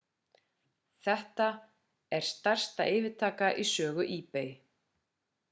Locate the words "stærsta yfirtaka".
2.31-3.53